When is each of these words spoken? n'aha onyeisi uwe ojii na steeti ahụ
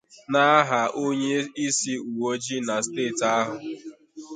n'aha 0.31 0.81
onyeisi 1.03 1.93
uwe 2.09 2.25
ojii 2.33 2.63
na 2.67 2.75
steeti 2.85 3.25
ahụ 3.37 3.55